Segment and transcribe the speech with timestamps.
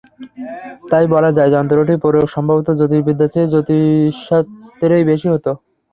[0.91, 5.51] তাই বলা যায়, যন্ত্রটির প্রয়োগ সম্ভবত জ্যোতির্বিদ্যার চেয়ে জ্যোতিষশাস্ত্রেই বেশি হতো।